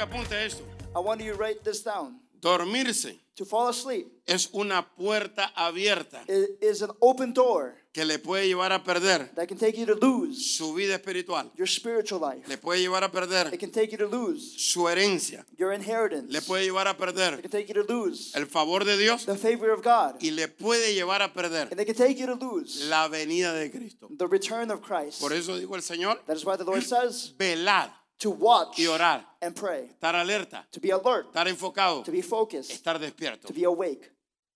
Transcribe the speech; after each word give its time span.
Quiero 0.00 0.12
que 0.12 0.16
apunte 0.16 0.46
esto. 0.46 0.64
I 0.96 0.98
want 1.00 1.20
you 1.20 1.32
to 1.32 1.38
write 1.38 1.60
this 1.62 1.82
down. 1.84 2.20
Dormirse 2.40 3.18
To 3.36 3.44
fall 3.44 3.68
asleep 3.68 4.06
es 4.26 4.48
una 4.52 4.82
puerta 4.96 5.52
abierta 5.54 6.22
is 6.60 6.80
an 6.82 6.90
open 7.00 7.32
door 7.34 7.74
que 7.92 8.04
le 8.06 8.18
puede 8.18 8.46
llevar 8.46 8.72
a 8.72 8.82
perder 8.82 9.30
that 9.34 9.46
can 9.48 9.58
take 9.58 9.76
you 9.78 9.84
to 9.86 9.94
lose 9.94 10.56
su 10.56 10.72
vida 10.74 10.94
espiritual. 10.94 11.50
your 11.56 11.66
spiritual 11.68 12.18
life. 12.20 12.46
Le 12.48 12.56
puede 12.56 12.80
llevar 12.80 13.02
a 13.02 13.06
It 13.06 13.12
perder 13.12 13.58
can 13.58 13.70
take 13.70 13.90
you 13.92 13.98
to 13.98 14.06
lose 14.08 14.54
su 14.58 14.88
herencia. 14.88 15.44
your 15.58 15.72
inheritance. 15.74 16.32
Le 16.32 16.40
puede 16.40 16.64
llevar 16.64 16.86
a 16.88 16.92
It 16.92 16.96
perder 16.98 17.40
can 17.42 17.50
take 17.50 17.68
you 17.68 17.74
to 17.74 17.92
lose 17.92 18.32
el 18.34 18.46
favor 18.46 18.84
de 18.84 18.96
Dios 18.96 19.26
the 19.26 19.36
favor 19.36 19.70
of 19.70 19.82
God. 19.82 20.16
y 20.22 20.30
le 20.30 20.48
puede 20.48 20.94
llevar 20.94 21.20
a 21.22 21.32
perder 21.32 21.68
And 21.70 21.78
it 21.80 21.86
can 21.86 21.96
take 21.96 22.18
you 22.18 22.26
to 22.26 22.34
lose 22.36 22.86
la 22.88 23.08
venida 23.08 23.52
de 23.52 23.70
Cristo. 23.70 24.08
the 24.16 24.26
return 24.26 24.70
of 24.70 24.80
Christ. 24.80 25.20
Por 25.20 25.32
eso 25.34 25.58
dijo 25.58 25.74
el 25.76 25.82
Señor, 25.82 26.22
That 26.26 26.36
is 26.36 26.44
why 26.46 26.56
the 26.56 26.64
Lord 26.64 26.82
says 26.84 27.34
velad, 27.38 27.90
to 28.20 28.30
watch 28.30 28.78
Y 28.78 28.86
orar. 28.86 29.24
and 29.42 29.54
pray, 29.56 29.88
estar 29.90 30.14
alerta, 30.14 30.64
to 30.70 30.80
be 30.80 30.90
alert, 30.90 31.26
estar 31.32 31.48
enfocado, 31.48 32.04
to 32.04 32.12
be 32.12 32.22
focused, 32.22 32.70
estar 32.70 32.98
despierto. 32.98 33.46
to 33.48 33.52
be 33.52 33.64
awake. 33.64 34.10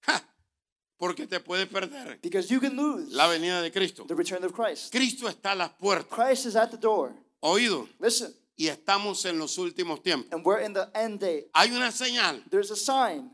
Ja, 0.07 0.21
porque 0.99 1.27
te 1.27 1.41
puede 1.41 1.67
perder 1.67 2.19
Because 2.23 2.49
you 2.51 2.61
can 2.61 2.77
lose 2.77 3.13
la 3.13 3.27
venida 3.27 3.61
de 3.63 3.71
Cristo. 3.73 4.05
the 4.07 4.15
return 4.15 4.45
of 4.45 4.53
Christ. 4.53 4.93
Cristo 4.93 5.27
está 5.29 5.53
a 5.53 5.55
las 5.57 5.71
puertas. 5.81 6.09
Christ 6.09 6.47
is 6.47 6.57
at 6.57 6.71
the 6.71 6.77
door. 6.79 7.13
Oído. 7.43 7.89
Listen, 7.99 8.33
Y 8.57 8.69
estamos 8.69 9.25
en 9.25 9.39
los 9.39 9.59
últimos 9.59 10.01
tiempos. 10.03 10.31
and 10.33 10.45
we're 10.45 10.61
in 10.61 10.73
the 10.75 10.89
end 10.95 11.19
day. 11.21 11.47
Hay 11.55 11.71
una 11.73 11.91
señal 11.91 12.43
There's 12.51 12.71
a 12.71 12.77
sign 12.77 13.31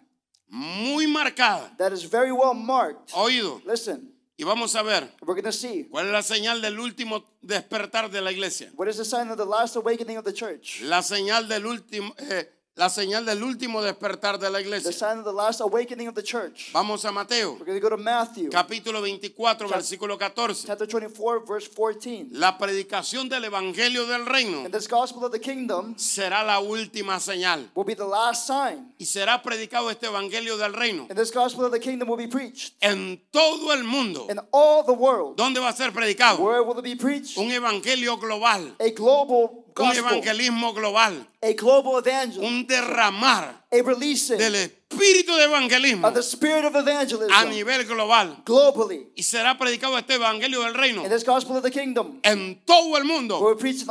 muy 0.48 1.06
marcada. 1.06 1.76
that 1.78 1.92
is 1.92 2.04
very 2.04 2.32
well 2.32 2.54
marked. 2.54 3.12
Oído. 3.12 3.60
Listen, 3.66 4.12
Y 4.40 4.42
vamos 4.44 4.74
a 4.74 4.80
ver 4.82 5.06
we're 5.20 5.34
going 5.34 5.42
to 5.42 5.52
see. 5.52 5.84
cuál 5.90 6.06
es 6.06 6.12
la 6.12 6.22
señal 6.22 6.62
del 6.62 6.80
último 6.80 7.26
despertar 7.42 8.10
de 8.10 8.22
la 8.22 8.32
iglesia. 8.32 8.70
What 8.74 8.88
is 8.88 8.96
the 8.96 9.04
sign 9.04 9.28
of 9.28 9.36
the 9.36 9.44
last 9.44 9.76
awakening 9.76 10.16
of 10.16 10.24
the 10.24 10.32
church? 10.32 10.80
La 10.80 11.02
señal 11.02 11.46
del 11.46 11.66
último, 11.66 12.14
eh, 12.16 12.50
la 12.80 12.88
señal 12.88 13.26
del 13.26 13.42
último 13.42 13.82
despertar 13.82 14.38
de 14.38 14.48
la 14.48 14.56
The 14.58 14.64
iglesia. 14.64 14.90
sign 14.92 15.18
of 15.18 15.24
the 15.26 15.32
last 15.34 15.60
awakening 15.60 16.08
of 16.08 16.14
the 16.14 16.22
church. 16.22 16.70
Vamos 16.72 17.04
a 17.04 17.12
Mateo, 17.12 17.52
We're 17.58 17.66
going 17.66 17.78
to 17.78 17.80
go 17.86 17.90
to 17.94 17.98
Matthew 18.02 18.48
capítulo 18.48 19.00
24, 19.02 19.68
versículo 19.68 20.16
14. 20.18 20.64
chapter 20.66 20.86
24, 20.88 21.40
verse 21.46 21.68
14. 21.68 22.28
La 22.32 22.56
predicación 22.56 23.28
del 23.28 23.44
evangelio 23.44 24.06
del 24.06 24.24
reino 24.24 24.64
And 24.64 24.72
this 24.72 24.88
gospel 24.88 25.22
of 25.26 25.30
the 25.32 25.38
kingdom 25.38 25.94
será 25.98 26.42
la 26.42 26.58
última 26.60 27.20
señal. 27.20 27.68
will 27.74 27.84
be 27.84 27.94
the 27.94 28.06
last 28.06 28.46
sign. 28.46 28.94
Y 28.98 29.04
será 29.04 29.42
predicado 29.42 29.90
este 29.90 30.06
evangelio 30.06 30.56
del 30.56 30.72
reino 30.72 31.06
And 31.10 31.18
this 31.18 31.30
gospel 31.34 31.66
of 31.66 31.72
the 31.72 31.80
kingdom 31.80 32.08
will 32.08 32.16
be 32.16 32.28
preached 32.28 32.72
en 32.80 33.20
todo 33.30 33.74
el 33.74 33.84
mundo. 33.84 34.26
in 34.30 34.40
all 34.52 34.82
the 34.86 34.94
world. 34.94 35.36
¿Dónde 35.36 35.60
va 35.60 35.68
a 35.68 35.76
ser 35.76 35.92
predicado? 35.92 36.38
Where 36.38 36.62
will 36.62 36.78
it 36.78 36.84
be 36.84 36.96
preached? 36.96 37.36
Un 37.36 37.50
evangelio 37.52 38.16
global, 38.16 38.74
A 38.80 38.88
global 38.96 39.59
un 39.76 39.86
gospel, 39.86 40.04
evangelismo 40.04 40.72
global, 40.72 41.26
a 41.42 41.52
global 41.52 42.02
evangel, 42.04 42.42
un 42.42 42.66
derramar 42.66 43.64
a 43.70 43.82
releasing 43.82 44.38
del 44.38 44.54
espíritu 44.56 45.36
de 45.36 45.44
evangelismo 45.44 46.08
of 46.08 46.14
the 46.14 46.22
spirit 46.22 46.64
of 46.64 46.74
a 46.74 46.80
evangelism 46.80 47.48
nivel 47.50 47.84
global. 47.84 48.42
globally. 48.44 49.08
Y 49.14 49.22
será 49.22 49.56
predicado 49.56 49.96
este 49.98 50.14
evangelio 50.14 50.62
del 50.62 50.74
reino 50.74 51.02
And 51.02 51.12
this 51.12 51.24
gospel 51.24 51.56
of 51.56 51.62
the 51.62 51.70
kingdom 51.70 52.20
en 52.22 52.60
todo 52.64 52.96
el 52.96 53.04
mundo 53.04 53.38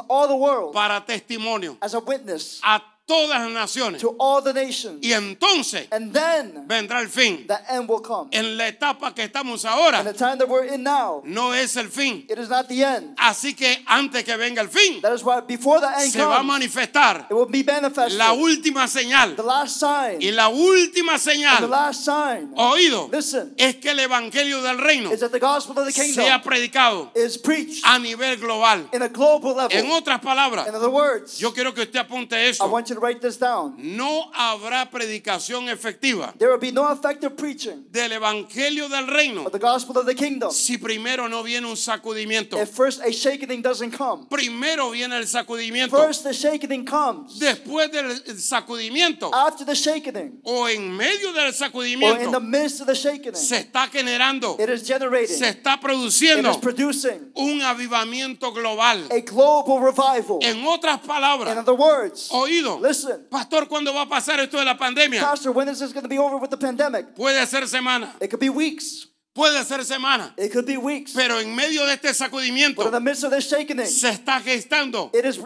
all 0.10 0.28
the 0.28 0.36
world 0.36 0.74
para 0.74 1.06
testimonio 1.06 1.78
as 1.82 1.94
a 1.94 2.00
witness 2.00 2.60
a 2.64 2.82
todas 3.10 3.40
las 3.42 3.50
naciones. 3.52 4.00
to 4.02 4.16
all 4.20 4.40
the 4.44 4.54
nations. 4.54 5.00
Y 5.02 5.12
entonces 5.14 5.88
And 5.92 6.14
then 6.14 6.68
vendrá 6.68 7.02
el 7.02 7.10
fin. 7.10 7.48
the 7.48 7.58
end 7.74 7.90
will 7.90 8.02
come. 8.02 8.30
En 8.32 8.56
la 8.56 8.68
etapa 8.68 9.14
que 9.16 9.24
estamos 9.24 9.66
And 9.66 9.74
ahora 9.74 10.04
the 10.04 10.14
time 10.14 10.38
that 10.38 10.48
we're 10.48 10.66
in 10.72 10.84
now, 10.84 11.22
no 11.26 11.54
es 11.54 11.76
el 11.76 11.88
fin. 11.90 12.26
it 12.30 12.38
is 12.38 12.50
not 12.50 12.68
the 12.68 12.84
end. 12.84 13.16
Así 13.18 13.56
que 13.56 13.84
antes 13.88 14.24
que 14.24 14.38
venga 14.38 14.62
el 14.62 14.70
fin, 14.70 15.02
That 15.02 15.14
is 15.16 15.24
why 15.24 15.42
before 15.42 15.80
the 15.82 15.88
end 15.88 16.12
se 16.12 16.24
va 16.24 16.40
a 16.40 16.44
manifestar 16.44 17.26
it 17.30 17.34
will 17.34 17.48
be 17.48 17.64
manifested. 17.64 18.18
la 18.18 18.32
última 18.34 18.88
señal. 18.88 19.36
The 19.36 19.44
last 19.44 19.80
sign, 19.80 20.22
Y 20.22 20.32
la 20.32 20.50
última 20.50 21.14
the 21.14 21.20
señal, 21.32 21.68
last 21.70 22.06
sign, 22.06 22.54
oído, 22.56 23.10
listen, 23.12 23.54
es 23.58 23.78
que 23.78 23.90
el 23.90 24.00
evangelio 24.00 24.62
del 24.62 24.78
reino 24.78 25.12
is 25.12 25.20
that 25.22 25.32
the 25.32 25.40
gospel 25.40 25.78
of 25.80 25.86
the 25.86 25.92
sea 25.92 26.40
predicado 26.44 27.10
is 27.16 27.38
preached 27.40 27.84
a 27.86 27.98
nivel 27.98 28.38
global. 28.38 28.88
in 28.94 29.02
a 29.02 29.10
global 29.10 29.68
En 29.72 29.90
otras 29.92 30.20
palabras, 30.22 30.68
In 30.68 30.76
other 30.76 30.90
words, 30.90 31.40
yo 31.40 31.52
quiero 31.54 31.74
que 31.74 31.82
usted 31.82 32.00
apunte 32.00 32.36
I 32.36 32.50
eso. 32.50 32.68
want 32.68 32.88
you 32.90 32.99
write 33.00 33.22
this 33.22 33.38
down. 33.38 33.76
No 33.78 34.32
habrá 34.34 34.90
predicación 34.90 35.70
efectiva 35.70 36.34
There 36.38 36.52
will 36.52 36.60
be 36.60 36.72
no 36.72 36.92
effective 36.92 37.36
preaching 37.36 37.86
del 37.92 38.12
evangelio 38.12 38.90
del 38.90 39.08
reino 39.08 39.46
of 39.46 39.52
the 39.52 39.60
gospel 39.60 39.98
of 39.98 40.06
the 40.06 40.16
kingdom 40.16 40.52
si 40.52 40.78
primero 40.78 41.28
no 41.28 41.44
viene 41.44 41.68
un 41.68 41.76
sacudimiento. 41.76 42.58
if 42.62 42.70
first 42.70 43.02
a 43.02 43.12
shaking 43.12 43.62
doesn't 43.62 43.92
come. 43.92 44.26
Primero 44.30 44.92
viene 44.92 45.18
el 45.18 45.28
sacudimiento. 45.28 45.92
First, 45.92 46.24
the 46.24 46.34
shaking 46.34 46.86
comes. 46.86 47.40
Después 47.40 47.92
del 47.92 48.12
sacudimiento 48.40 49.30
After 49.34 49.66
the 49.66 49.76
shaking, 49.76 50.40
o 50.44 50.68
en 50.68 50.96
medio 50.96 51.34
del 51.34 51.46
or 51.46 51.46
in 51.46 51.52
the 51.52 51.58
sacudimiento 51.58 52.42
midst 52.42 52.82
of 52.82 52.88
the 52.88 52.96
shaking, 52.96 53.36
se 53.36 53.58
está 53.58 53.88
generando, 53.88 54.56
it 54.60 54.70
is 54.70 54.88
generating, 54.88 55.36
se 55.38 55.50
está 55.50 55.76
it 55.76 55.82
produciendo 55.82 56.52
is 56.52 56.58
producing 56.58 57.32
un 57.36 57.62
avivamiento 57.62 58.54
global. 58.54 59.08
a 59.12 59.22
global 59.22 59.80
revival. 59.80 60.40
En 60.42 60.66
otras 60.66 61.02
In 61.02 61.08
palabras, 61.08 61.58
other 61.58 61.76
words, 61.76 62.30
oído, 62.32 62.80
listen, 62.90 63.28
pastor, 63.30 63.68
¿cuándo 63.68 63.94
va 63.94 64.02
a 64.02 64.10
pasar 64.10 64.40
esto 64.40 64.58
de 64.58 64.66
la 64.66 64.78
pandemia? 64.78 65.22
Pastor, 65.22 65.52
when 65.52 65.70
is 65.70 65.80
this 65.80 65.94
going 65.94 66.04
to 66.04 66.10
be 66.10 66.18
over 66.18 66.38
with 66.38 66.50
the 66.50 66.58
pandemic? 66.58 67.16
Puede 67.16 67.46
ser 67.48 67.68
semana, 67.68 68.16
It 68.20 68.30
could 68.30 68.40
be 68.40 68.50
weeks. 68.50 69.08
Puede 69.40 69.64
ser 69.64 69.86
semana, 69.86 70.34
It 70.36 70.52
could 70.52 70.66
be 70.66 70.76
weeks. 70.76 71.14
pero 71.16 71.40
en 71.40 71.56
medio 71.56 71.86
de 71.86 71.94
este 71.94 72.10
But 72.10 72.14
in 72.14 72.16
sacudimiento 72.26 72.92
the 72.92 73.00
midst 73.00 73.24
of 73.24 73.32
this 73.32 73.50
shaking, 73.50 73.80
se 73.88 74.10
está 74.10 74.42
gestando, 74.42 75.10
it 75.14 75.24
is 75.24 75.40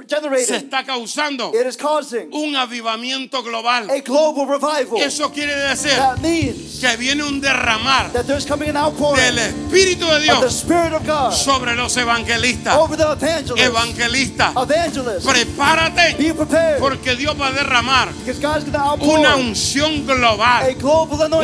se 0.48 0.56
está 0.58 0.84
causando 0.84 1.52
it 1.54 1.68
is 1.68 1.78
causing 1.78 2.28
un 2.34 2.56
avivamiento 2.56 3.44
global. 3.44 3.92
a 3.92 4.02
global 4.02 4.48
revival. 4.48 5.00
Eso 5.00 5.31
quiere 5.31 5.56
decir 5.56 5.92
That 5.96 6.18
means 6.22 6.80
que 6.80 6.98
viene 6.98 7.24
un 7.24 7.40
derramar 7.40 8.12
that 8.14 8.26
there's 8.26 8.48
coming 8.48 8.70
an 8.70 8.78
outpouring 8.78 9.24
del 9.24 9.38
Espíritu 9.38 10.08
de 10.08 10.16
of 10.16 10.22
the 10.22 10.24
Dios 10.24 10.54
Spirit 10.56 10.94
of 10.94 11.06
God 11.06 11.31
sobre 11.31 11.75
los 11.75 11.96
evangelistas. 11.96 12.75
over 12.75 12.98
the 12.98 13.04
evangelists. 13.04 13.62
Evangelistas, 13.62 14.54
Evangelists, 14.56 15.25
prepárate 15.28 16.16
be 16.18 16.34
prepared 16.34 16.80
porque 16.80 17.16
Dios 17.16 17.40
va 17.40 17.50
a 17.50 17.52
derramar 17.52 18.12
because 18.25 18.40
God's 18.40 18.64
going 18.64 18.74
to 18.74 18.80
outpour 18.80 19.20
una 19.20 19.36
unción 19.36 20.02
a 20.10 20.16
global, 20.16 20.75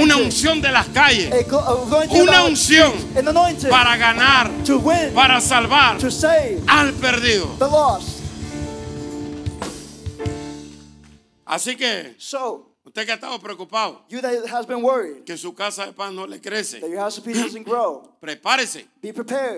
una 0.02 0.18
unción 0.18 0.62
de 0.62 0.72
las 0.72 0.88
calles, 0.88 1.31
a 1.31 1.38
anointing, 1.38 2.38
una 2.39 2.45
unción 2.45 3.69
para 3.69 3.97
ganar, 3.97 4.50
to 4.66 4.77
win, 4.79 5.13
para 5.13 5.39
salvar 5.41 5.97
to 6.00 6.09
save 6.11 6.61
al 6.67 6.91
perdido. 6.94 7.47
the 7.59 7.66
lost. 7.67 8.17
Así 11.45 11.75
que 11.75 12.16
So, 12.19 12.75
usted 12.85 13.05
que 13.05 13.11
ha 13.11 13.16
estado 13.16 13.39
preocupado 13.39 14.03
you 14.07 14.22
that 14.22 14.45
has 14.51 14.67
been 14.67 14.83
worried 14.83 15.23
que 15.25 15.35
su 15.35 15.53
casa 15.55 15.85
de 15.88 15.94
paz 15.94 16.13
no 16.13 16.25
le 16.27 16.39
crece, 16.39 16.79
that 16.79 16.89
your 16.89 17.00
house 17.00 17.17
of 17.17 17.23
peace 17.25 17.41
doesn't 17.41 17.63
grow, 17.66 18.03
prepárese 18.22 18.85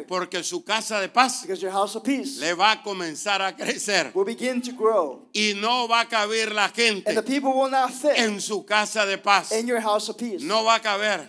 porque 0.08 0.42
su 0.44 0.64
casa 0.64 1.00
de 1.02 1.10
paz 1.10 1.42
because 1.42 1.62
your 1.62 1.72
house 1.72 1.96
of 1.98 2.04
peace 2.04 2.40
le 2.40 2.54
va 2.54 2.72
a 2.72 2.82
comenzar 2.82 3.42
a 3.42 3.54
crecer 3.54 4.12
will 4.14 4.24
begin 4.26 4.62
to 4.62 4.72
grow. 4.72 5.28
y 5.34 5.54
no 5.60 5.86
va 5.88 6.02
a 6.02 6.06
caber 6.08 6.54
la 6.54 6.66
And 6.66 6.74
the 6.76 6.82
gente 7.14 7.24
people 7.24 7.52
will 7.54 7.70
not 7.70 7.92
fit 7.92 8.14
en 8.18 8.40
su 8.40 8.64
casa 8.66 9.06
de 9.06 9.18
paz. 9.18 9.52
in 9.52 9.68
your 9.68 9.82
house 9.82 10.08
of 10.10 10.18
peace. 10.18 10.42
No 10.44 10.64
va 10.64 10.76
a 10.76 10.80
caber. 10.80 11.28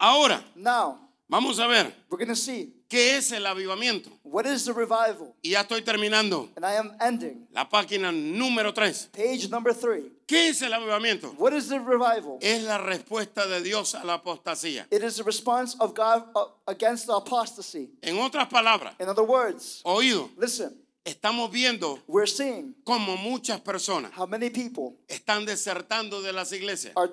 Ahora, 0.00 0.42
Now, 0.56 0.98
vamos 1.28 1.58
a 1.58 1.66
ver 1.66 1.92
we're 2.08 2.16
going 2.16 2.28
to 2.28 2.34
see 2.34 2.72
qué 2.88 3.18
es 3.18 3.30
el 3.32 3.44
avivamiento. 3.44 4.10
what 4.24 4.46
is 4.46 4.64
the 4.64 4.72
revival. 4.72 5.34
Y 5.42 5.50
ya 5.50 5.60
estoy 5.60 5.82
terminando. 5.82 6.48
And 6.56 6.64
I 6.64 6.76
am 6.78 6.96
ending. 7.00 7.46
La 7.52 7.68
página 7.68 8.10
número 8.10 8.72
3. 8.72 9.10
Page 9.12 9.48
number 9.50 9.74
three. 9.74 10.10
¿Qué 10.26 10.48
es 10.48 10.62
el 10.62 10.72
avivamiento? 10.72 11.34
What 11.36 11.52
is 11.52 11.68
the 11.68 11.78
revival? 11.78 12.38
Es 12.40 12.62
la 12.62 12.78
respuesta 12.78 13.46
de 13.46 13.60
Dios 13.62 13.94
a 13.94 14.02
la 14.04 14.14
apostasía. 14.14 14.86
It 14.90 15.02
is 15.02 15.16
the 15.16 15.22
response 15.24 15.76
of 15.80 15.94
God 15.94 16.24
uh, 16.34 16.46
against 16.66 17.06
the 17.06 17.12
apostasy. 17.14 17.90
En 18.00 18.16
otras 18.18 18.48
palabras, 18.48 18.94
In 18.98 19.08
other 19.08 19.24
words, 19.24 19.82
oído, 19.84 20.30
listen, 20.38 20.74
estamos 21.04 21.50
viendo 21.50 21.98
we're 22.06 22.26
seeing 22.26 22.74
como 22.84 23.16
muchas 23.16 23.60
personas 23.60 24.12
how 24.16 24.26
many 24.26 24.50
people 24.50 24.94
están 25.08 25.44
desertando 25.46 26.22
de 26.22 26.32
las 26.32 26.52
iglesias 26.52 26.92
are 26.96 27.10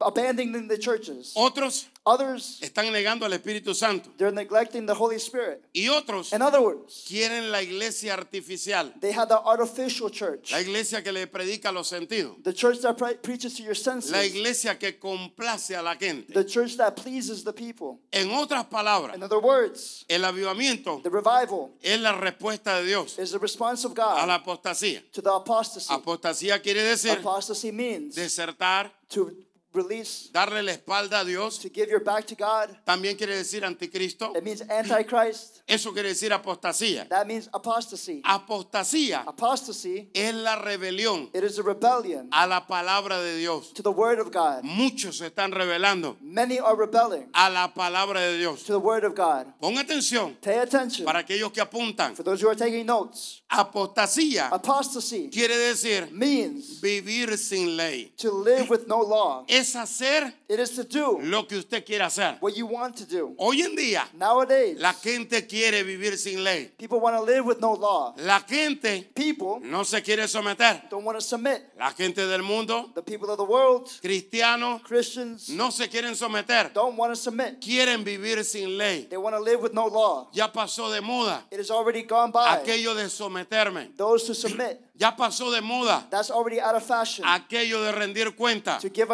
abandoning 0.00 0.68
the 0.68 0.78
churches. 0.78 1.32
Otros 1.34 1.86
Others, 2.08 2.60
están 2.62 2.92
negando 2.92 3.26
al 3.26 3.32
Espíritu 3.32 3.74
Santo. 3.74 4.10
they're 4.16 4.30
neglecting 4.32 4.86
the 4.86 4.94
Holy 4.94 5.16
Spirit. 5.18 5.60
Y 5.74 5.88
otros 5.88 6.32
In 6.32 6.40
other 6.40 6.60
words, 6.60 7.04
quieren 7.08 7.50
la 7.50 7.60
iglesia 7.62 8.14
artificial. 8.14 8.92
they 9.00 9.10
have 9.12 9.28
the 9.28 9.34
artificial 9.44 10.08
church, 10.08 10.52
La 10.52 10.60
iglesia 10.60 11.02
que 11.02 11.10
le 11.10 11.26
predica 11.26 11.72
los 11.72 11.88
sentidos. 11.88 12.36
the 12.44 12.52
church 12.54 12.78
that 12.82 12.96
pre- 12.96 13.14
preaches 13.16 13.54
to 13.56 13.62
your 13.64 13.74
La 13.74 13.82
senses, 13.82 14.24
iglesia 14.24 14.78
que 14.78 15.00
complace 15.00 15.70
a 15.74 15.82
la 15.82 15.96
gente. 15.96 16.32
the 16.32 16.44
church 16.46 16.76
that 16.76 16.94
pleases 16.94 17.42
the 17.42 17.52
people. 17.52 17.98
En 18.12 18.30
otras 18.30 18.66
palabras, 18.66 19.16
In 19.16 19.24
other 19.24 19.38
words, 19.40 20.04
el 20.08 20.24
avivamiento 20.24 21.00
the 21.02 21.10
revival 21.10 21.72
es 21.82 21.98
la 22.00 22.12
respuesta 22.12 22.78
de 22.78 22.84
Dios 22.86 23.18
is 23.18 23.32
the 23.32 23.38
response 23.40 23.84
of 23.84 23.90
a 23.92 23.94
God 23.96 24.28
la 24.28 24.34
apostasía. 24.44 25.02
to 25.10 25.20
the 25.20 25.32
apostasy. 25.32 25.92
Apostasía 25.92 26.62
quiere 26.62 26.84
decir 26.84 27.18
Apostasy 27.18 27.72
means 27.72 28.14
desertar, 28.14 28.92
to 29.08 29.32
release, 29.76 30.30
darle 30.32 30.62
la 30.62 30.72
espalda 30.72 31.20
a 31.20 31.24
Dios. 31.24 31.58
to 31.60 31.68
give 31.68 31.88
your 31.88 32.02
back 32.02 32.26
to 32.26 32.34
God. 32.34 32.70
También 32.84 33.16
quiere 33.16 33.36
decir 33.36 33.64
anticristo. 33.64 34.32
It 34.36 34.42
means 34.42 34.62
antichrist. 34.62 35.60
Eso 35.66 35.92
quiere 35.92 36.08
decir 36.08 36.32
apostasía. 36.32 37.08
That 37.08 37.26
means 37.26 37.48
apostasy. 37.52 38.22
Apostasía 38.24 39.24
Apostasy, 39.26 40.10
es 40.14 40.34
la 40.34 40.56
rebelión 40.56 41.28
it 41.34 41.42
is 41.44 41.58
a 41.58 41.62
rebellion 41.62 42.28
a 42.32 42.46
la 42.46 42.66
palabra 42.66 43.20
de 43.20 43.36
Dios. 43.36 43.72
to 43.74 43.82
the 43.82 43.90
word 43.90 44.18
of 44.18 44.30
God. 44.32 44.62
Muchos 44.64 45.18
se 45.18 45.26
están 45.26 45.52
rebelando 45.52 46.16
Many 46.20 46.58
are 46.58 46.76
rebelling 46.76 47.28
a 47.34 47.50
la 47.50 47.72
palabra 47.74 48.20
de 48.20 48.38
Dios. 48.38 48.62
to 48.64 48.72
the 48.72 48.78
word 48.78 49.04
of 49.04 49.14
God. 49.14 49.46
Pon 49.60 49.76
atención 49.78 50.36
Pay 50.40 50.58
attention. 50.58 51.04
para 51.04 51.20
aquellos 51.20 51.52
que 51.52 51.60
apuntan. 51.60 52.14
For 52.16 52.22
those 52.22 52.40
who 52.40 52.48
are 52.48 52.56
taking 52.56 52.86
notes, 52.86 53.42
Apostasía 53.50 54.48
apostasy 54.52 55.28
quiere 55.30 55.56
decir 55.56 56.10
means 56.12 56.80
vivir 56.80 57.36
sin 57.36 57.76
ley. 57.76 58.12
to 58.16 58.30
live 58.30 58.68
with 58.70 58.86
no 58.86 59.00
law. 59.02 59.44
Es 59.48 59.65
hacer 59.74 60.32
It 60.48 60.60
is 60.60 60.70
to 60.76 60.84
do 60.84 61.18
lo 61.22 61.46
que 61.48 61.56
usted 61.58 61.84
quiere 61.84 62.04
hacer. 62.04 62.36
what 62.40 62.54
you 62.56 62.66
want 62.66 62.94
to 62.96 63.04
do. 63.04 63.34
Hoy 63.38 63.62
en 63.62 63.74
día 63.74 64.06
Nowadays, 64.14 64.78
la 64.78 64.92
gente 64.92 65.46
quiere 65.46 65.82
vivir 65.82 66.16
sin 66.18 66.44
ley. 66.44 66.70
people 66.78 67.00
want 67.00 67.16
to 67.16 67.22
live 67.22 67.44
with 67.44 67.58
no 67.60 67.72
law. 67.74 68.14
La 68.18 68.40
gente 68.40 69.10
People 69.14 69.60
no 69.66 69.82
se 69.84 70.00
quiere 70.02 70.28
someter. 70.28 70.82
don't 70.90 71.04
want 71.04 71.18
to 71.18 71.24
submit. 71.24 71.62
La 71.78 71.90
gente 71.90 72.26
del 72.26 72.42
mundo, 72.42 72.90
The 72.94 73.02
people 73.02 73.30
of 73.30 73.38
the 73.38 73.44
world, 73.44 73.88
cristianos, 74.02 74.82
Christians, 74.82 75.48
no 75.48 75.70
se 75.70 75.88
quieren 75.88 76.14
someter. 76.14 76.70
don't 76.72 76.96
want 76.96 77.12
to 77.12 77.16
submit. 77.16 77.60
Quieren 77.60 78.04
vivir 78.04 78.44
sin 78.44 78.76
ley. 78.76 79.06
They 79.08 79.16
want 79.16 79.34
to 79.36 79.40
live 79.42 79.60
with 79.62 79.72
no 79.72 79.86
law. 79.86 80.28
Ya 80.32 80.48
pasó 80.52 80.90
de 80.92 81.00
moda 81.00 81.42
It 81.50 81.58
has 81.58 81.70
already 81.70 82.02
gone 82.02 82.30
by. 82.30 82.58
aquello 82.60 82.94
de 82.94 83.08
someterme. 83.08 83.90
Those 83.96 84.24
to 84.26 84.34
submit, 84.34 84.80
Ya 84.98 85.14
pasó 85.14 85.50
de 85.50 85.60
moda 85.60 86.06
that's 86.10 86.30
already 86.30 86.60
out 86.60 86.74
of 86.74 86.82
fashion. 86.82 87.24
aquello 87.26 87.82
de 87.82 87.92
rendir 87.92 88.34
cuenta. 88.36 88.78
To 88.80 88.88
give 88.88 89.10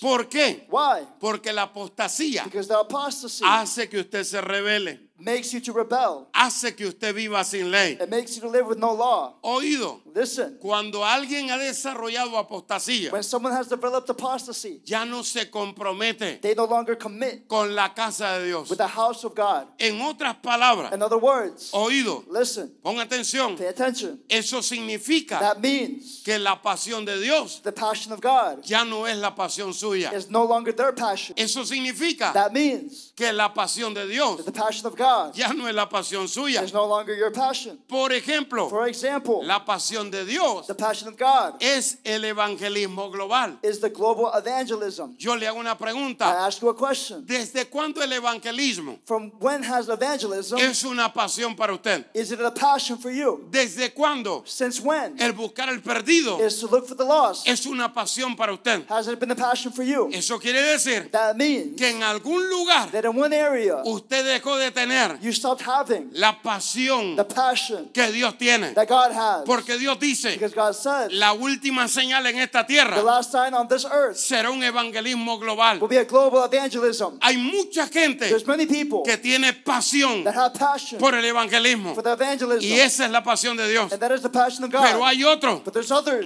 ¿Por 0.00 0.28
qué? 0.28 0.66
Why? 0.70 1.06
Porque 1.20 1.52
la 1.52 1.62
apostasía 1.62 2.44
Because 2.44 2.68
the 2.68 2.74
apostasy 2.74 3.44
hace 3.46 3.88
que 3.88 4.00
usted 4.00 4.24
se 4.24 4.40
revele, 4.40 5.05
makes 5.18 5.52
you 5.52 5.60
to 5.60 5.72
rebel. 5.72 6.28
hace 6.32 6.74
que 6.76 6.86
usted 6.86 7.14
viva 7.14 7.42
sin 7.44 7.70
ley. 7.70 7.92
It 8.00 8.08
makes 8.10 8.36
you 8.36 8.42
to 8.42 8.48
live 8.48 8.66
with 8.66 8.78
no 8.78 8.92
law. 8.92 9.34
Oído, 9.42 10.00
Listen, 10.14 10.56
cuando 10.60 11.04
alguien 11.04 11.50
ha 11.50 11.58
desarrollado 11.58 12.38
apostasía, 12.38 13.12
when 13.12 13.22
someone 13.22 13.52
has 13.52 13.68
developed 13.68 14.08
apostasy, 14.08 14.80
ya 14.84 15.04
no 15.04 15.22
se 15.22 15.50
compromete 15.50 16.40
they 16.40 16.54
no 16.54 16.64
longer 16.64 16.96
commit 16.96 17.46
con 17.48 17.74
la 17.74 17.92
casa 17.94 18.38
de 18.38 18.46
Dios. 18.46 18.70
with 18.70 18.78
the 18.78 18.86
house 18.86 19.24
of 19.24 19.34
God. 19.34 19.66
En 19.78 20.00
otras 20.00 20.36
palabras, 20.42 20.92
In 20.92 21.02
other 21.02 21.18
words, 21.18 21.70
oído, 21.72 22.24
listen, 22.28 22.72
pon 22.82 22.96
atención, 22.98 23.56
pay 23.58 23.66
attention. 23.66 24.18
eso 24.28 24.62
significa 24.62 25.38
That 25.38 25.60
means 25.60 26.22
que 26.24 26.38
la 26.38 26.60
pasión 26.62 27.04
de 27.04 27.20
Dios 27.20 27.60
the 27.62 27.72
passion 27.72 28.12
of 28.12 28.20
God 28.20 28.64
ya 28.64 28.84
no 28.84 29.04
es 29.06 29.16
la 29.18 29.34
pasión 29.34 29.72
suya. 29.74 30.12
is 30.14 30.30
no 30.30 30.44
longer 30.44 30.72
their 30.72 30.92
passion. 30.92 31.34
Eso 31.38 31.62
significa 31.64 32.32
That 32.32 32.52
means 32.52 33.12
que 33.16 33.32
la 33.32 33.52
pasión 33.52 33.92
de 33.94 34.06
Dios 34.06 34.38
that 34.38 34.46
the 34.46 34.52
passion 34.52 34.86
of 34.86 34.96
God 34.96 35.05
ya 35.34 35.52
no 35.52 35.68
es 35.68 35.74
la 35.74 35.88
pasión 35.88 36.28
suya. 36.28 36.62
is 36.62 36.72
no 36.72 36.86
longer 36.86 37.14
your 37.16 37.30
passion. 37.32 37.78
Por 37.88 38.12
ejemplo, 38.12 38.68
For 38.68 38.88
example, 38.88 39.42
la 39.44 39.64
pasión 39.64 40.10
de 40.10 40.24
Dios 40.24 40.66
the 40.66 40.74
passion 40.74 41.08
of 41.08 41.16
God 41.18 41.56
es 41.60 41.98
el 42.04 42.24
evangelismo 42.24 43.10
global. 43.10 43.58
is 43.62 43.80
the 43.80 43.90
global 43.90 44.30
evangelism. 44.34 45.14
Yo 45.18 45.34
le 45.34 45.46
hago 45.46 45.58
una 45.58 45.72
I 45.72 45.74
pregunta. 45.76 46.46
ask 46.46 46.60
you 46.62 46.68
a 46.68 46.74
question. 46.76 47.24
¿Desde 47.26 47.66
cuándo 47.68 48.02
el 48.02 48.12
evangelismo 48.12 48.98
From 49.04 49.30
when 49.40 49.62
has 49.62 49.88
evangelism, 49.88 50.58
es 50.58 50.84
una 50.84 51.12
pasión 51.12 51.56
para 51.56 51.72
usted? 51.74 52.04
is 52.14 52.30
it 52.32 52.40
a 52.40 52.50
passion 52.50 52.98
for 52.98 53.10
you? 53.10 53.46
¿Desde 53.50 53.92
cuándo 53.92 54.42
Since 54.46 54.80
when? 54.82 55.20
el 55.20 55.32
buscar 55.32 55.68
el 55.68 55.80
perdido 55.82 56.38
Is 56.44 56.60
to 56.60 56.66
look 56.68 56.86
for 56.86 56.96
the 56.96 57.04
lost. 57.04 57.46
es 57.46 57.66
una 57.66 57.92
pasión 57.92 58.36
para 58.36 58.52
usted? 58.52 58.84
Has 58.88 59.08
it 59.08 59.18
been 59.18 59.30
a 59.30 59.34
passion 59.36 59.72
for 59.72 59.82
you? 59.84 60.10
Eso 60.12 60.38
quiere 60.38 60.62
decir 60.62 61.10
That 61.10 61.36
means 61.36 61.76
que 61.76 61.88
en 61.90 62.02
algún 62.02 62.48
lugar 62.48 62.90
that 62.92 63.04
in 63.04 63.16
one 63.18 63.32
area 63.34 63.82
usted 63.84 64.24
dejó 64.24 64.56
de 64.56 64.70
tener 64.70 64.95
you 65.20 65.32
stopped 65.32 65.62
having 65.62 66.10
la 66.12 66.40
pasión 66.42 67.16
the 67.16 67.24
passion 67.24 67.88
que 67.92 68.10
Dios 68.12 68.36
tiene. 68.38 68.74
that 68.74 68.88
God 68.88 69.12
has. 69.12 69.44
Porque 69.44 69.78
Dios 69.78 69.98
dice, 69.98 70.32
Because 70.32 70.54
God 70.54 70.72
said 70.74 71.10
la 71.12 71.32
última 71.32 71.88
señal 71.88 72.26
en 72.26 72.38
esta 72.38 72.62
the 72.66 72.74
tierra 72.74 73.02
last 73.02 73.30
sign 73.32 73.54
on 73.54 73.68
this 73.68 73.84
earth 73.84 74.16
será 74.16 74.50
un 74.50 74.62
evangelismo 74.62 75.38
global. 75.38 75.78
will 75.80 75.88
be 75.88 75.98
a 75.98 76.04
global 76.04 76.44
evangelism. 76.44 77.18
Hay 77.20 77.36
mucha 77.36 77.86
gente 77.88 78.28
There's 78.28 78.46
many 78.46 78.66
people 78.66 79.02
que 79.04 79.16
tiene 79.18 79.52
pasión 79.52 80.24
that 80.24 80.34
have 80.34 80.54
passion 80.54 80.98
por 80.98 81.14
el 81.14 81.24
evangelismo. 81.24 81.94
for 81.94 82.02
the 82.02 82.12
evangelism. 82.12 82.62
Y 82.64 82.80
esa 82.80 83.04
es 83.06 83.10
la 83.10 83.22
pasión 83.22 83.56
de 83.56 83.68
Dios. 83.68 83.92
And 83.92 84.00
that 84.00 84.12
is 84.12 84.22
the 84.22 84.30
passion 84.30 84.64
of 84.64 84.70
Pero 84.70 84.98
God. 84.98 85.06
hay 85.06 85.24
otros 85.24 85.62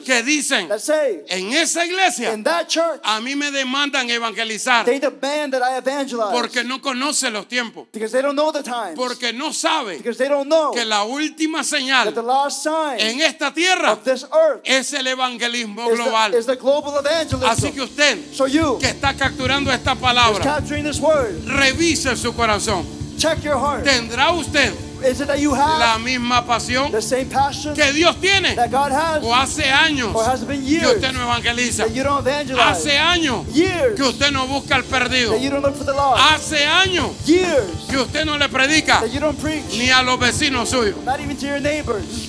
que 0.05 0.23
dicen, 0.23 0.69
that 0.69 0.81
say 0.81 1.23
en 1.29 1.53
esa 1.53 1.85
iglesia 1.85 2.33
in 2.33 2.43
that 2.45 2.69
church 2.69 3.01
a 3.05 3.21
mí 3.21 3.35
me 3.37 3.51
demandan 3.51 4.09
evangelizar 4.11 4.85
they 4.85 4.99
demand 4.99 5.53
that 5.53 5.63
I 5.63 5.77
evangelize 5.79 6.33
porque 6.33 6.65
no 6.65 6.81
conoce 6.81 7.31
los 7.31 7.47
tiempos, 7.49 7.87
because 7.93 8.13
they 8.13 8.23
don't 8.23 8.37
know 8.37 8.53
the 8.53 8.60
times. 8.63 8.95
porque 8.97 9.33
no 9.33 9.53
sabe 9.53 9.97
Because 9.99 10.19
they 10.19 10.29
don't 10.29 10.49
know 10.49 10.73
que 10.73 10.85
la 10.85 11.05
última 11.05 11.63
the 11.63 11.65
señal 11.69 12.15
last 12.27 12.63
sign 12.63 12.99
en 12.99 13.21
esta 13.21 13.53
tierra 13.53 13.93
of 13.93 14.05
this 14.05 14.25
earth 14.33 14.61
es 14.65 14.93
el 14.93 15.07
evangelismo 15.07 15.83
is 15.91 15.97
the, 15.99 16.03
global. 16.05 16.35
is 16.35 16.47
the 16.47 16.57
global 16.57 16.95
evangelism. 16.99 17.49
Así 17.49 17.73
que 17.73 17.83
usted 17.83 18.19
so 18.33 18.47
you 18.47 18.79
que 18.79 18.89
está 18.89 19.15
capturando 19.15 19.73
esta 19.73 19.95
palabra, 19.95 20.43
capturing 20.43 20.85
this 20.85 20.99
word. 21.01 21.35
revise 21.47 22.17
su 22.17 22.33
corazón. 22.35 22.85
Check 23.19 23.43
your 23.43 23.59
heart. 23.59 23.85
¿Tendrá 23.85 24.31
usted 24.33 24.73
Is 25.03 25.21
it 25.21 25.27
that 25.29 25.39
you 25.39 25.53
la 25.53 25.95
have 25.95 26.01
misma 26.03 26.45
pasión 26.45 26.91
the 26.93 27.01
same 27.01 27.27
passion 27.27 27.75
que 27.75 27.93
Dios 27.93 28.17
tiene? 28.21 28.55
that 28.55 28.71
God 28.71 28.93
has? 28.93 29.23
¿O 29.23 29.35
hace 29.35 29.65
años 29.71 30.15
Or 30.15 30.25
has 30.25 30.45
que 30.45 30.57
years 30.57 30.95
usted 30.97 31.13
no 31.13 31.23
evangeliza? 31.23 31.85
that 31.87 31.95
you 31.95 32.03
don't 32.03 32.21
evangelize? 32.27 32.61
Hace 32.61 32.99
años 32.99 33.47
Years 33.55 33.95
que 33.97 34.03
usted 34.03 34.31
no 34.31 34.47
busca 34.47 34.77
al 34.77 34.85
perdido. 34.85 35.33
that 35.33 35.41
you 35.41 35.51
don't 35.51 35.63
look 35.65 35.75
for 35.77 35.85
the 35.87 35.93
lost. 35.93 36.21
Hace 36.23 36.67
años 36.67 37.11
Years 37.27 37.67
que 37.89 37.97
usted 37.99 38.25
no 38.25 38.37
le 38.37 38.49
predica 38.49 39.01
that 39.01 39.11
you 39.11 39.21
don't 39.21 39.39
preach. 39.41 39.65
ni 39.79 39.91
a 39.91 40.03
los 40.03 40.19
vecinos 40.21 40.69
suyos. 40.69 40.97
Not 41.05 41.21
even 41.21 41.37
to 41.37 41.47
your 41.47 41.61
neighbors. 41.61 42.29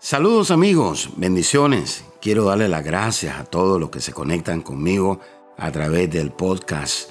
Saludos 0.00 0.50
amigos, 0.50 1.10
bendiciones. 1.16 2.04
Quiero 2.20 2.44
darle 2.44 2.68
las 2.68 2.84
gracias 2.84 3.38
a 3.38 3.44
todos 3.44 3.78
los 3.80 3.90
que 3.90 4.00
se 4.00 4.12
conectan 4.12 4.62
conmigo 4.62 5.20
a 5.56 5.70
través 5.70 6.10
del 6.10 6.30
podcast. 6.30 7.10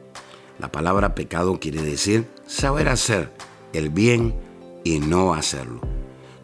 La 0.61 0.71
palabra 0.71 1.15
pecado 1.15 1.59
quiere 1.59 1.81
decir 1.81 2.27
saber 2.45 2.87
hacer 2.87 3.31
el 3.73 3.89
bien 3.89 4.35
y 4.83 4.99
no 4.99 5.33
hacerlo. 5.33 5.81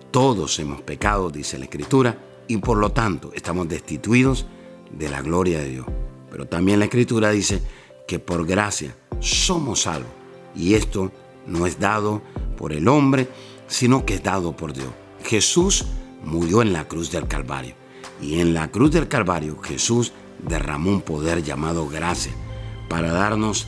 Todos 0.10 0.58
hemos 0.58 0.82
pecado, 0.82 1.30
dice 1.30 1.60
la 1.60 1.66
Escritura, 1.66 2.18
y 2.48 2.58
por 2.58 2.80
lo 2.80 2.92
tanto 2.92 3.32
estamos 3.36 3.70
destituidos 3.70 4.48
de 4.90 5.10
la 5.10 5.22
gloria 5.22 5.60
de 5.60 5.70
Dios. 5.70 5.86
Pero 6.32 6.48
también 6.48 6.80
la 6.80 6.86
Escritura 6.86 7.30
dice 7.30 7.62
que 8.08 8.18
por 8.18 8.48
gracia 8.48 8.96
somos 9.20 9.82
salvos. 9.82 10.10
Y 10.56 10.74
esto 10.74 11.12
no 11.46 11.68
es 11.68 11.80
dado 11.80 12.24
por 12.58 12.74
el 12.74 12.88
hombre, 12.88 13.28
sino 13.68 14.04
que 14.04 14.16
es 14.16 14.24
dado 14.24 14.58
por 14.58 14.74
Dios. 14.74 14.90
Jesús 15.26 15.86
murió 16.24 16.64
en 16.64 16.74
la 16.74 16.88
cruz 16.88 17.12
del 17.12 17.28
Calvario. 17.28 17.76
Y 18.20 18.40
en 18.40 18.56
la 18.56 18.72
cruz 18.72 18.90
del 18.90 19.08
Calvario 19.08 19.62
Jesús 19.62 20.12
derramó 20.40 20.90
un 20.90 21.02
poder 21.02 21.44
llamado 21.44 21.88
gracia 21.88 22.32
para 22.90 23.12
darnos 23.12 23.68